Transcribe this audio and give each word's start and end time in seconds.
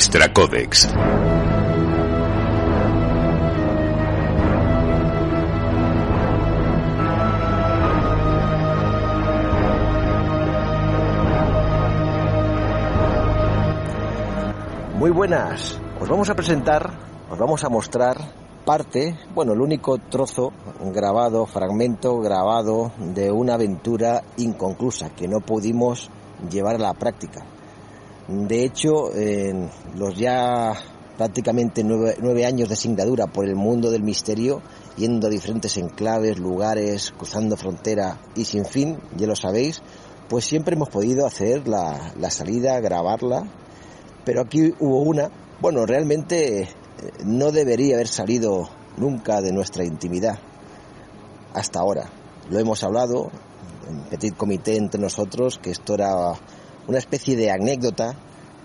Extra 0.00 0.32
Codex. 0.32 0.88
Muy 14.94 15.10
buenas, 15.10 15.78
os 16.00 16.08
vamos 16.08 16.30
a 16.30 16.34
presentar, 16.34 16.90
os 17.30 17.38
vamos 17.38 17.62
a 17.62 17.68
mostrar 17.68 18.16
parte, 18.64 19.18
bueno, 19.34 19.52
el 19.52 19.60
único 19.60 19.98
trozo 19.98 20.54
grabado, 20.94 21.44
fragmento 21.44 22.20
grabado 22.20 22.90
de 22.96 23.30
una 23.30 23.52
aventura 23.52 24.22
inconclusa 24.38 25.10
que 25.10 25.28
no 25.28 25.40
pudimos 25.40 26.08
llevar 26.50 26.76
a 26.76 26.78
la 26.78 26.94
práctica. 26.94 27.44
De 28.30 28.64
hecho, 28.64 29.14
en 29.14 29.68
los 29.96 30.16
ya 30.16 30.72
prácticamente 31.16 31.84
nueve, 31.84 32.46
años 32.46 32.68
de 32.68 32.76
singladura 32.76 33.26
por 33.26 33.44
el 33.44 33.56
mundo 33.56 33.90
del 33.90 34.02
misterio, 34.02 34.62
yendo 34.96 35.26
a 35.26 35.30
diferentes 35.30 35.76
enclaves, 35.76 36.38
lugares, 36.38 37.12
cruzando 37.16 37.56
frontera 37.56 38.20
y 38.34 38.44
sin 38.44 38.64
fin, 38.64 38.98
ya 39.16 39.26
lo 39.26 39.36
sabéis, 39.36 39.82
pues 40.28 40.44
siempre 40.44 40.76
hemos 40.76 40.88
podido 40.88 41.26
hacer 41.26 41.66
la, 41.66 42.12
la 42.18 42.30
salida, 42.30 42.80
grabarla 42.80 43.44
pero 44.24 44.42
aquí 44.42 44.72
hubo 44.78 45.02
una, 45.02 45.30
bueno, 45.60 45.86
realmente 45.86 46.62
eh, 46.62 46.68
no 47.24 47.52
debería 47.52 47.94
haber 47.94 48.08
salido 48.08 48.68
nunca 48.96 49.40
de 49.40 49.52
nuestra 49.52 49.84
intimidad 49.84 50.38
hasta 51.54 51.80
ahora. 51.80 52.10
Lo 52.50 52.58
hemos 52.58 52.84
hablado 52.84 53.30
en 53.88 54.02
petit 54.04 54.36
comité 54.36 54.76
entre 54.76 55.00
nosotros 55.00 55.58
que 55.58 55.70
esto 55.70 55.94
era 55.94 56.32
una 56.86 56.98
especie 56.98 57.36
de 57.36 57.50
anécdota 57.50 58.14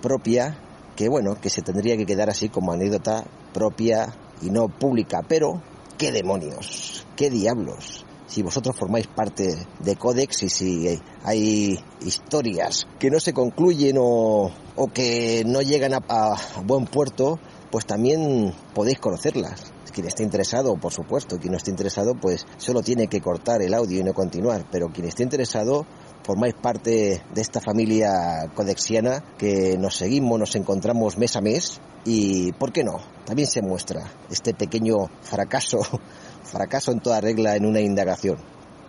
propia 0.02 0.58
que 0.96 1.10
bueno, 1.10 1.36
que 1.36 1.50
se 1.50 1.62
tendría 1.62 1.98
que 1.98 2.06
quedar 2.06 2.30
así 2.30 2.50
como 2.50 2.72
anécdota 2.72 3.26
propia 3.54 4.16
y 4.42 4.50
no 4.50 4.68
pública, 4.70 5.22
pero 5.28 5.62
qué 5.98 6.12
demonios, 6.12 7.06
qué 7.16 7.30
diablos 7.30 8.06
si 8.28 8.42
vosotros 8.42 8.76
formáis 8.76 9.08
parte 9.08 9.56
de 9.80 9.96
Codex 9.96 10.44
y 10.44 10.50
si 10.50 11.00
hay 11.23 11.80
historias 12.02 12.88
que 13.00 13.10
no 13.10 13.20
se 13.20 13.34
concluyen 13.34 13.98
o, 14.00 14.52
que 14.94 15.44
no 15.46 15.62
llegan 15.62 15.94
a, 15.94 16.02
a, 16.10 16.36
buen 16.66 16.86
puerto, 16.86 17.40
pues 17.72 17.86
también 17.86 18.54
podéis 18.73 19.00
conocerlas. 19.00 19.72
Quien 19.94 20.08
esté 20.08 20.23
interesado, 20.23 20.76
por 20.76 20.92
supuesto, 20.92 21.38
quien 21.40 21.52
no 21.52 21.58
esté 21.58 21.72
interesado, 21.72 22.16
pues 22.16 22.46
solo 22.58 22.82
tiene 22.82 23.08
que 23.08 23.22
cortar 23.22 23.62
el 23.62 23.73
audio 23.73 24.02
y 24.02 24.04
no 24.04 24.14
continuar. 24.14 24.66
Pero 24.70 24.90
quien 24.90 25.08
esté 25.08 25.23
interesado, 25.23 25.86
formáis 26.26 26.56
parte 26.56 27.22
de 27.36 27.42
esta 27.42 27.62
familia 27.62 28.50
codexiana 28.56 29.23
que 29.38 29.78
nos 29.78 29.95
seguimos, 29.95 30.40
nos 30.40 30.56
encontramos 30.56 31.20
mes 31.20 31.36
a 31.36 31.42
mes 31.42 31.80
y, 32.04 32.52
¿por 32.54 32.72
qué 32.72 32.84
no? 32.84 33.00
También 33.26 33.48
se 33.48 33.62
muestra 33.62 34.12
este 34.32 34.56
pequeño 34.56 35.08
fracaso 35.22 35.80
fracaso 36.44 36.92
en 36.92 37.00
toda 37.00 37.22
regla 37.22 37.56
en 37.56 37.66
una 37.66 37.80
indagación. 37.80 38.38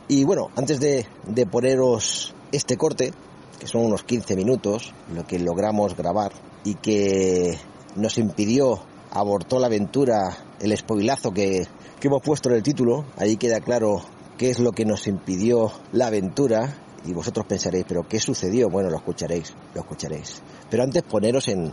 Y 0.08 0.24
bueno, 0.24 0.48
antes 0.56 0.80
de, 0.80 1.06
de 1.26 1.46
poneros 1.46 2.34
este 2.52 2.78
corte, 2.78 3.12
que 3.60 3.66
son 3.66 3.84
unos 3.84 4.04
15 4.04 4.34
minutos, 4.34 4.94
lo 5.14 5.26
que 5.26 5.38
logramos 5.38 5.94
grabar 5.94 6.32
y 6.64 6.76
que 6.76 7.58
nos 7.96 8.16
impidió, 8.16 8.80
abortó 9.10 9.58
la 9.58 9.66
aventura, 9.66 10.38
el 10.60 10.72
espoilazo 10.72 11.32
que, 11.32 11.66
que 12.00 12.08
hemos 12.08 12.22
puesto 12.22 12.48
en 12.48 12.56
el 12.56 12.62
título, 12.62 13.04
ahí 13.18 13.36
queda 13.36 13.60
claro 13.60 14.00
qué 14.38 14.48
es 14.48 14.58
lo 14.58 14.72
que 14.72 14.86
nos 14.86 15.06
impidió 15.06 15.70
la 15.92 16.06
aventura 16.06 16.85
y 17.04 17.12
vosotros 17.12 17.46
pensaréis, 17.46 17.84
pero 17.86 18.06
¿qué 18.08 18.18
sucedió? 18.18 18.68
Bueno, 18.68 18.90
lo 18.90 18.96
escucharéis, 18.96 19.54
lo 19.74 19.80
escucharéis. 19.80 20.42
Pero 20.70 20.82
antes 20.82 21.02
poneros 21.02 21.48
en, 21.48 21.72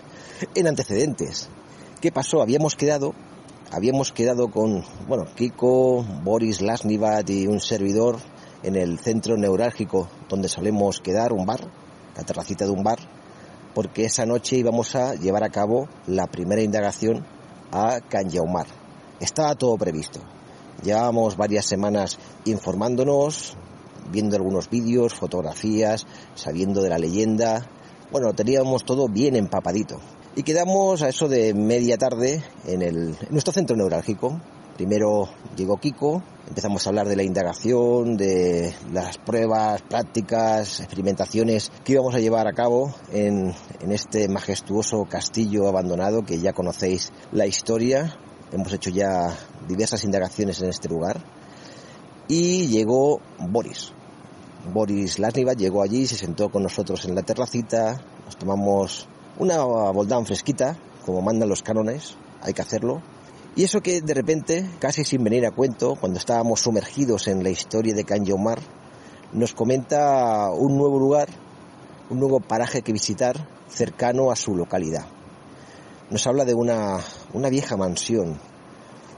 en 0.55 0.67
antecedentes. 0.67 1.49
¿Qué 2.01 2.11
pasó? 2.11 2.41
Habíamos 2.41 2.75
quedado 2.75 3.13
habíamos 3.73 4.11
quedado 4.11 4.51
con, 4.51 4.83
bueno, 5.07 5.25
Kiko, 5.35 6.03
Boris 6.23 6.61
Lasnivat 6.61 7.27
y 7.31 7.47
un 7.47 7.59
servidor 7.59 8.19
en 8.61 8.75
el 8.75 8.99
centro 8.99 9.35
neurálgico 9.35 10.07
donde 10.29 10.47
solemos 10.47 10.99
quedar, 11.01 11.33
un 11.33 11.47
bar, 11.47 11.67
la 12.15 12.23
terracita 12.23 12.65
de 12.65 12.71
un 12.71 12.83
bar, 12.83 12.99
porque 13.73 14.05
esa 14.05 14.27
noche 14.27 14.57
íbamos 14.57 14.95
a 14.95 15.15
llevar 15.15 15.43
a 15.43 15.49
cabo 15.49 15.89
la 16.05 16.27
primera 16.27 16.61
indagación 16.61 17.25
a 17.71 17.99
Canyaumar. 17.99 18.67
Estaba 19.19 19.55
todo 19.55 19.75
previsto. 19.77 20.19
Llevábamos 20.83 21.35
varias 21.35 21.65
semanas 21.65 22.19
informándonos, 22.45 23.57
viendo 24.11 24.35
algunos 24.35 24.69
vídeos, 24.69 25.13
fotografías, 25.13 26.05
sabiendo 26.35 26.81
de 26.81 26.89
la 26.89 26.97
leyenda. 26.97 27.69
Bueno, 28.11 28.33
teníamos 28.33 28.83
todo 28.83 29.07
bien 29.07 29.35
empapadito. 29.35 29.99
Y 30.35 30.43
quedamos 30.43 31.03
a 31.03 31.09
eso 31.09 31.27
de 31.27 31.53
media 31.53 31.97
tarde 31.97 32.43
en, 32.65 33.15
nuestro 33.29 33.53
centro 33.53 33.75
neurálgico. 33.75 34.41
Primero 34.75 35.29
llegó 35.55 35.77
Kiko, 35.77 36.23
empezamos 36.47 36.85
a 36.85 36.89
hablar 36.89 37.07
de 37.07 37.15
la 37.15 37.21
indagación, 37.21 38.17
de 38.17 38.73
las 38.91 39.19
pruebas, 39.19 39.83
prácticas, 39.83 40.79
experimentaciones 40.79 41.71
que 41.83 41.93
íbamos 41.93 42.15
a 42.15 42.19
llevar 42.19 42.47
a 42.47 42.53
cabo 42.53 42.95
en 43.11 43.53
este 43.91 44.27
majestuoso 44.27 45.05
castillo 45.05 45.67
abandonado 45.67 46.23
que 46.23 46.39
ya 46.39 46.53
conocéis 46.53 47.11
la 47.31 47.45
historia. 47.45 48.17
Hemos 48.51 48.73
hecho 48.73 48.89
ya 48.89 49.37
diversas 49.67 50.03
indagaciones 50.03 50.61
en 50.61 50.69
este 50.69 50.89
lugar. 50.89 51.23
Y 52.27 52.67
llegó 52.67 53.19
Boris. 53.39 53.91
Boris 54.71 55.19
Lasniva 55.19 55.53
llegó 55.53 55.83
allí, 55.83 56.07
se 56.07 56.15
sentó 56.15 56.49
con 56.49 56.63
nosotros 56.63 57.03
en 57.05 57.15
la 57.15 57.21
terracita, 57.21 58.01
nos 58.25 58.37
tomamos 58.37 59.07
una 59.37 59.61
boldán 59.63 60.25
fresquita, 60.25 60.77
como 61.05 61.21
mandan 61.21 61.49
los 61.49 61.63
cánones, 61.63 62.15
hay 62.41 62.53
que 62.53 62.61
hacerlo. 62.61 63.01
Y 63.55 63.63
eso 63.63 63.81
que 63.81 64.01
de 64.01 64.13
repente, 64.13 64.69
casi 64.79 65.03
sin 65.03 65.23
venir 65.23 65.45
a 65.45 65.51
cuento, 65.51 65.95
cuando 65.99 66.17
estábamos 66.17 66.61
sumergidos 66.61 67.27
en 67.27 67.43
la 67.43 67.49
historia 67.49 67.93
de 67.93 68.05
Canyomar, 68.05 68.59
nos 69.33 69.53
comenta 69.53 70.49
un 70.51 70.77
nuevo 70.77 70.97
lugar, 70.99 71.27
un 72.09 72.19
nuevo 72.19 72.39
paraje 72.39 72.81
que 72.81 72.93
visitar 72.93 73.47
cercano 73.67 74.31
a 74.31 74.35
su 74.35 74.55
localidad. 74.55 75.05
Nos 76.09 76.25
habla 76.25 76.45
de 76.45 76.53
una, 76.53 76.99
una 77.33 77.49
vieja 77.49 77.75
mansión, 77.75 78.39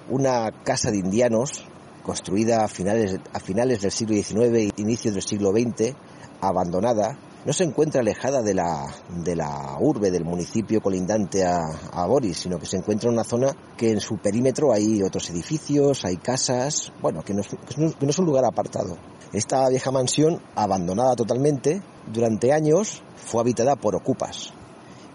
una 0.09 0.51
casa 0.63 0.91
de 0.91 0.97
indianos 0.97 1.65
construida 2.05 2.63
a 2.63 2.67
finales, 2.67 3.19
a 3.33 3.39
finales 3.39 3.81
del 3.81 3.91
siglo 3.91 4.15
XIX 4.15 4.37
e 4.53 4.71
inicios 4.77 5.13
del 5.15 5.23
siglo 5.23 5.51
XX, 5.51 5.95
abandonada, 6.39 7.17
no 7.45 7.53
se 7.53 7.63
encuentra 7.63 8.01
alejada 8.01 8.41
de 8.41 8.53
la, 8.53 8.85
de 9.23 9.35
la 9.35 9.77
urbe, 9.79 10.11
del 10.11 10.23
municipio 10.23 10.81
colindante 10.81 11.43
a, 11.45 11.61
a, 11.91 12.05
Boris, 12.05 12.37
sino 12.37 12.59
que 12.59 12.65
se 12.65 12.77
encuentra 12.77 13.09
en 13.09 13.15
una 13.15 13.23
zona 13.23 13.55
que 13.77 13.91
en 13.91 13.99
su 13.99 14.17
perímetro 14.17 14.71
hay 14.71 15.01
otros 15.01 15.29
edificios, 15.29 16.05
hay 16.05 16.17
casas, 16.17 16.91
bueno, 17.01 17.23
que 17.23 17.33
no, 17.33 17.41
es, 17.41 17.49
que 17.49 18.05
no 18.05 18.09
es 18.09 18.19
un 18.19 18.25
lugar 18.25 18.45
apartado. 18.45 18.97
Esta 19.33 19.67
vieja 19.69 19.91
mansión, 19.91 20.41
abandonada 20.55 21.15
totalmente, 21.15 21.81
durante 22.11 22.53
años 22.53 23.03
fue 23.15 23.41
habitada 23.41 23.75
por 23.75 23.95
ocupas. 23.95 24.53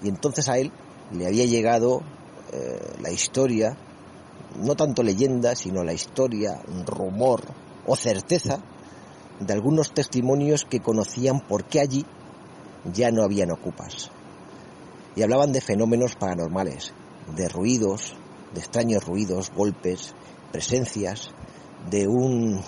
Y 0.02 0.08
entonces 0.08 0.48
a 0.48 0.58
él 0.58 0.72
le 1.12 1.26
había 1.26 1.46
llegado 1.46 2.02
eh, 2.52 2.80
la 3.00 3.10
historia, 3.10 3.76
no 4.58 4.74
tanto 4.74 5.02
leyenda, 5.02 5.54
sino 5.54 5.84
la 5.84 5.92
historia, 5.92 6.60
rumor 6.86 7.42
o 7.86 7.96
certeza 7.96 8.60
de 9.40 9.52
algunos 9.52 9.92
testimonios 9.92 10.64
que 10.64 10.80
conocían 10.80 11.40
por 11.40 11.64
qué 11.64 11.80
allí 11.80 12.06
ya 12.92 13.10
no 13.10 13.22
habían 13.22 13.50
ocupas. 13.50 14.10
Y 15.16 15.22
hablaban 15.22 15.52
de 15.52 15.60
fenómenos 15.60 16.16
paranormales, 16.16 16.92
de 17.34 17.48
ruidos, 17.48 18.14
de 18.54 18.60
extraños 18.60 19.04
ruidos, 19.04 19.50
golpes, 19.54 20.14
presencias, 20.52 21.30
de 21.90 22.06
un, 22.06 22.60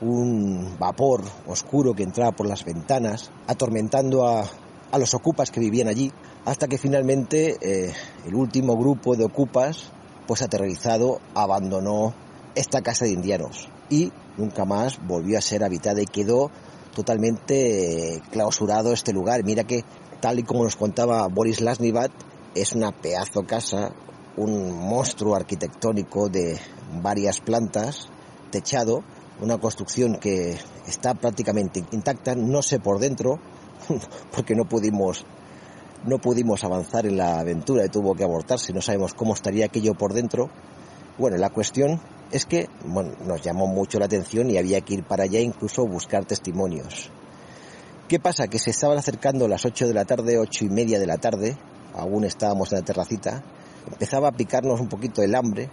un 0.00 0.76
vapor 0.78 1.24
oscuro 1.46 1.94
que 1.94 2.02
entraba 2.02 2.32
por 2.32 2.46
las 2.46 2.64
ventanas, 2.64 3.30
atormentando 3.46 4.28
a, 4.28 4.44
a 4.90 4.98
los 4.98 5.14
ocupas 5.14 5.50
que 5.50 5.60
vivían 5.60 5.88
allí, 5.88 6.12
hasta 6.44 6.66
que 6.66 6.78
finalmente 6.78 7.56
eh, 7.60 7.92
el 8.26 8.34
último 8.34 8.76
grupo 8.76 9.16
de 9.16 9.24
ocupas, 9.24 9.92
pues 10.28 10.42
aterrorizado, 10.42 11.20
abandonó 11.34 12.12
esta 12.54 12.82
casa 12.82 13.06
de 13.06 13.12
indianos 13.12 13.70
y 13.88 14.12
nunca 14.36 14.66
más 14.66 14.98
volvió 15.06 15.38
a 15.38 15.40
ser 15.40 15.64
habitada 15.64 16.02
y 16.02 16.04
quedó 16.04 16.50
totalmente 16.94 18.20
clausurado 18.30 18.92
este 18.92 19.14
lugar. 19.14 19.42
Mira 19.42 19.64
que, 19.64 19.84
tal 20.20 20.38
y 20.38 20.42
como 20.42 20.64
nos 20.64 20.76
contaba 20.76 21.26
Boris 21.28 21.62
Lasnivat, 21.62 22.10
es 22.54 22.74
una 22.74 22.92
pedazo 22.92 23.46
casa, 23.46 23.92
un 24.36 24.70
monstruo 24.70 25.34
arquitectónico 25.34 26.28
de 26.28 26.58
varias 27.00 27.40
plantas, 27.40 28.10
techado, 28.50 29.02
una 29.40 29.56
construcción 29.56 30.16
que 30.16 30.58
está 30.86 31.14
prácticamente 31.14 31.82
intacta, 31.92 32.34
no 32.34 32.60
sé 32.60 32.80
por 32.80 32.98
dentro, 32.98 33.38
porque 34.34 34.54
no 34.54 34.68
pudimos 34.68 35.24
no 36.04 36.18
pudimos 36.18 36.64
avanzar 36.64 37.06
en 37.06 37.16
la 37.16 37.40
aventura 37.40 37.84
y 37.84 37.88
tuvo 37.88 38.14
que 38.14 38.24
abortarse, 38.24 38.72
no 38.72 38.80
sabemos 38.80 39.14
cómo 39.14 39.34
estaría 39.34 39.66
aquello 39.66 39.94
por 39.94 40.12
dentro. 40.12 40.50
Bueno, 41.18 41.36
la 41.36 41.50
cuestión 41.50 42.00
es 42.30 42.46
que 42.46 42.68
nos 42.84 43.42
llamó 43.42 43.66
mucho 43.66 43.98
la 43.98 44.06
atención 44.06 44.50
y 44.50 44.58
había 44.58 44.80
que 44.82 44.94
ir 44.94 45.04
para 45.04 45.24
allá 45.24 45.40
incluso 45.40 45.86
buscar 45.86 46.24
testimonios. 46.24 47.10
¿Qué 48.08 48.18
pasa? 48.20 48.48
Que 48.48 48.58
se 48.58 48.70
estaban 48.70 48.98
acercando 48.98 49.48
las 49.48 49.64
8 49.64 49.86
de 49.86 49.94
la 49.94 50.04
tarde, 50.04 50.38
ocho 50.38 50.64
y 50.64 50.70
media 50.70 50.98
de 50.98 51.06
la 51.06 51.18
tarde, 51.18 51.58
aún 51.94 52.24
estábamos 52.24 52.72
en 52.72 52.78
la 52.78 52.84
terracita, 52.84 53.42
empezaba 53.86 54.28
a 54.28 54.32
picarnos 54.32 54.80
un 54.80 54.88
poquito 54.88 55.22
el 55.22 55.34
hambre 55.34 55.68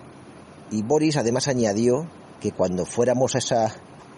y 0.72 0.82
Boris 0.82 1.18
además 1.18 1.48
añadió 1.48 2.08
que 2.42 2.52
cuando 2.52 2.86
fuéramos 2.86 3.36
a 3.36 3.38
esa, 3.38 3.74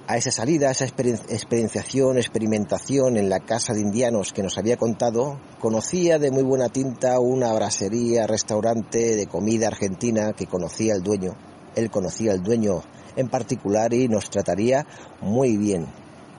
a 0.07 0.15
esa 0.15 0.31
salida, 0.31 0.69
a 0.69 0.71
esa 0.71 0.86
experienciación, 0.86 2.18
experimentación 2.18 3.18
en 3.18 3.30
la 3.30 3.42
casa 3.42 3.74
de 3.74 3.81
indianos 3.81 4.31
que 4.31 4.42
nos 4.42 4.57
había 4.57 4.77
contado, 4.77 5.38
conocía 5.59 6.18
de 6.18 6.31
muy 6.31 6.44
buena 6.44 6.69
tinta 6.69 7.19
una 7.19 7.51
brasería, 7.51 8.25
restaurante 8.25 9.18
de 9.18 9.27
comida 9.27 9.68
argentina 9.68 10.31
que 10.31 10.48
conocía 10.48 10.94
el 10.94 11.04
dueño. 11.04 11.36
Él 11.75 11.92
conocía 11.92 12.31
al 12.31 12.42
dueño 12.42 12.83
en 13.18 13.27
particular 13.27 13.94
y 13.94 14.07
nos 14.07 14.30
trataría 14.30 14.88
muy 15.19 15.57
bien, 15.57 15.88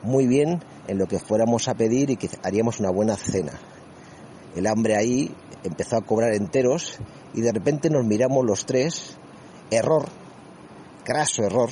muy 0.02 0.26
bien 0.26 0.64
en 0.86 0.96
lo 0.96 1.06
que 1.06 1.18
fuéramos 1.18 1.68
a 1.68 1.74
pedir 1.74 2.08
y 2.08 2.16
que 2.16 2.30
haríamos 2.42 2.80
una 2.80 2.90
buena 2.90 3.16
cena. 3.16 3.52
El 4.56 4.66
hambre 4.66 4.96
ahí 4.96 5.34
empezó 5.62 5.96
a 5.96 6.06
cobrar 6.06 6.32
enteros 6.32 6.98
y 7.34 7.42
de 7.42 7.52
repente 7.52 7.90
nos 7.90 8.06
miramos 8.06 8.46
los 8.46 8.64
tres, 8.64 9.18
error, 9.70 10.06
craso 11.04 11.42
error, 11.42 11.68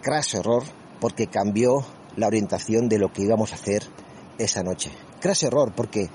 craso 0.00 0.38
error, 0.38 0.62
porque 1.02 1.26
cambió 1.26 1.84
la 2.14 2.28
orientación 2.28 2.88
de 2.88 3.00
lo 3.00 3.12
que 3.12 3.22
íbamos 3.22 3.50
a 3.50 3.56
hacer 3.56 3.82
esa 4.38 4.62
noche. 4.62 4.92
Craso 5.20 5.48
error, 5.48 5.72
porque 5.74 6.08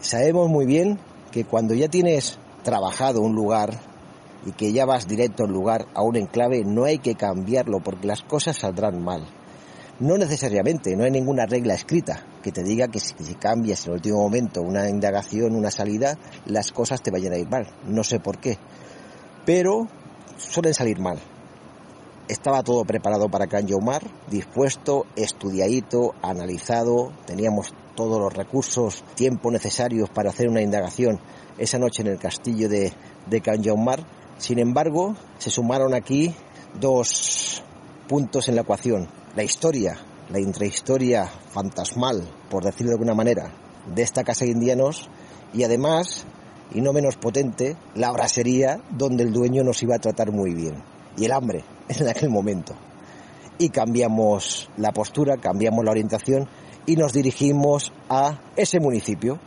sabemos 0.00 0.48
muy 0.48 0.66
bien 0.66 1.00
que 1.32 1.44
cuando 1.44 1.74
ya 1.74 1.88
tienes 1.88 2.38
trabajado 2.62 3.20
un 3.20 3.34
lugar 3.34 3.80
y 4.46 4.52
que 4.52 4.72
ya 4.72 4.86
vas 4.86 5.08
directo 5.08 5.42
al 5.42 5.50
lugar, 5.50 5.86
a 5.94 6.02
un 6.02 6.14
enclave, 6.14 6.62
no 6.64 6.84
hay 6.84 7.00
que 7.00 7.16
cambiarlo 7.16 7.80
porque 7.80 8.06
las 8.06 8.22
cosas 8.22 8.58
saldrán 8.58 9.02
mal. 9.02 9.26
No 9.98 10.16
necesariamente, 10.16 10.94
no 10.94 11.02
hay 11.02 11.10
ninguna 11.10 11.46
regla 11.46 11.74
escrita 11.74 12.24
que 12.40 12.52
te 12.52 12.62
diga 12.62 12.86
que 12.86 13.00
si, 13.00 13.14
cambias 13.34 13.84
en 13.84 13.90
el 13.90 13.96
último 13.96 14.18
momento 14.18 14.62
una 14.62 14.88
indagación, 14.88 15.56
una 15.56 15.72
salida, 15.72 16.16
las 16.46 16.70
cosas 16.70 17.02
te 17.02 17.10
vayan 17.10 17.32
a 17.32 17.38
ir 17.38 17.48
mal. 17.48 17.66
No 17.84 18.04
sé 18.04 18.20
por 18.20 18.38
qué. 18.38 18.58
Pero 19.44 19.88
suelen 20.36 20.72
salir 20.72 21.00
mal. 21.00 21.18
Estaba 22.28 22.62
todo 22.62 22.84
preparado 22.84 23.30
para 23.30 23.46
Can 23.46 23.66
Mar, 23.82 24.02
dispuesto, 24.30 25.06
estudiadito, 25.16 26.14
analizado, 26.20 27.10
teníamos 27.24 27.72
todos 27.96 28.20
los 28.20 28.34
recursos, 28.34 29.02
tiempo 29.14 29.50
necesarios 29.50 30.10
para 30.10 30.28
hacer 30.28 30.50
una 30.50 30.60
indagación 30.60 31.20
esa 31.56 31.78
noche 31.78 32.02
en 32.02 32.08
el 32.08 32.18
castillo 32.18 32.68
de, 32.68 32.92
de 33.30 33.40
Can 33.40 33.62
Mar. 33.82 34.04
Sin 34.36 34.58
embargo, 34.58 35.16
se 35.38 35.48
sumaron 35.48 35.94
aquí 35.94 36.34
dos 36.78 37.62
puntos 38.06 38.48
en 38.48 38.56
la 38.56 38.60
ecuación 38.60 39.08
la 39.34 39.42
historia, 39.42 39.96
la 40.30 40.38
intrahistoria 40.38 41.24
fantasmal, 41.24 42.28
por 42.50 42.62
decirlo 42.62 42.90
de 42.90 42.94
alguna 42.96 43.14
manera, 43.14 43.52
de 43.94 44.02
esta 44.02 44.22
casa 44.22 44.44
de 44.44 44.50
indianos 44.50 45.08
y 45.54 45.62
además, 45.62 46.26
y 46.74 46.82
no 46.82 46.92
menos 46.92 47.16
potente, 47.16 47.76
la 47.94 48.12
brasería 48.12 48.82
donde 48.90 49.22
el 49.22 49.32
dueño 49.32 49.64
nos 49.64 49.82
iba 49.82 49.94
a 49.94 50.00
tratar 50.00 50.30
muy 50.30 50.52
bien. 50.52 50.82
Y 51.16 51.24
el 51.24 51.32
hambre 51.32 51.64
en 51.88 52.08
aquel 52.08 52.30
momento. 52.30 52.74
Y 53.58 53.70
cambiamos 53.70 54.68
la 54.76 54.92
postura, 54.92 55.36
cambiamos 55.36 55.84
la 55.84 55.90
orientación 55.90 56.48
y 56.86 56.96
nos 56.96 57.12
dirigimos 57.12 57.92
a 58.08 58.40
ese 58.56 58.80
municipio. 58.80 59.38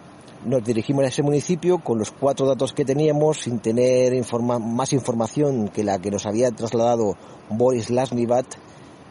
Nos 0.45 0.63
dirigimos 0.63 1.05
a 1.05 1.07
ese 1.07 1.23
municipio 1.23 1.79
con 1.79 1.99
los 1.99 2.11
cuatro 2.11 2.47
datos 2.47 2.73
que 2.73 2.83
teníamos, 2.83 3.41
sin 3.41 3.59
tener 3.59 4.13
más 4.59 4.93
información 4.93 5.69
que 5.69 5.83
la 5.83 5.99
que 5.99 6.11
nos 6.11 6.25
había 6.25 6.51
trasladado 6.51 7.15
Boris 7.49 7.89
Lasnivat 7.89 8.45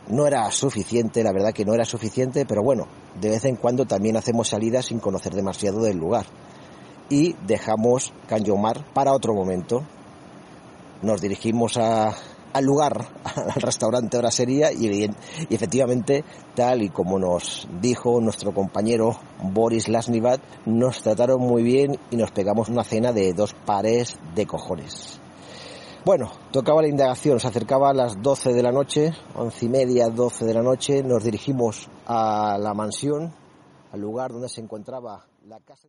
no 0.09 0.27
era 0.27 0.51
suficiente, 0.51 1.23
la 1.23 1.33
verdad 1.33 1.53
que 1.53 1.65
no 1.65 1.75
era 1.75 1.85
suficiente, 1.85 2.45
pero 2.47 2.63
bueno, 2.63 2.87
de 3.21 3.31
vez 3.31 3.45
en 3.45 3.57
cuando 3.57 3.87
también 3.87 4.17
hacemos 4.17 4.49
salidas 4.49 4.87
sin 4.87 4.99
conocer 4.99 5.35
demasiado 5.35 5.83
del 5.83 5.99
lugar. 5.99 6.27
Y 7.09 7.35
dejamos 7.47 8.13
Canyomar 8.29 8.85
para 8.93 9.13
otro 9.13 9.35
momento. 9.35 9.83
Nos 11.03 11.21
dirigimos 11.21 11.77
al 12.53 12.65
lugar, 12.65 13.07
al 13.25 13.61
restaurante 13.61 14.19
Brasería 14.19 14.73
y, 14.73 15.05
y 15.05 15.55
efectivamente, 15.55 16.25
tal 16.55 16.83
y 16.83 16.91
como 16.91 17.19
nos 17.19 17.69
dijo 17.81 18.21
nuestro 18.21 18.53
compañero 18.53 19.19
Boris 19.43 19.89
Lasnivat, 19.89 20.41
nos 20.67 21.03
trataron 21.03 21.41
muy 21.41 21.63
bien 21.63 21.99
y 22.11 22.17
nos 22.17 22.31
pegamos 22.31 22.69
una 22.69 22.85
cena 22.85 23.13
de 23.13 23.33
dos 23.33 23.55
pares 23.55 24.19
de 24.35 24.47
cojones. 24.47 25.21
Bueno, 26.05 26.31
tocaba 26.51 26.81
la 26.81 26.89
indagación, 26.89 27.39
se 27.41 27.49
acercaba 27.49 27.91
a 27.91 27.95
las 27.95 28.23
12 28.23 28.55
de 28.55 28.63
la 28.63 28.73
noche, 28.73 29.13
once 29.35 29.67
y 29.67 29.69
media, 29.69 30.09
12 30.09 30.47
de 30.47 30.55
la 30.55 30.63
noche, 30.63 31.03
nos 31.03 31.25
dirigimos 31.25 31.91
a 32.07 32.57
la 32.59 32.73
mansión, 32.73 33.35
al 33.93 34.01
lugar 34.01 34.33
donde 34.33 34.49
se 34.49 34.63
encontraba 34.63 35.27
la 35.45 35.61
casa. 35.61 35.89